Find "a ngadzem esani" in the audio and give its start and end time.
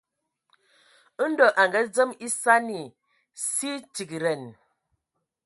1.61-2.81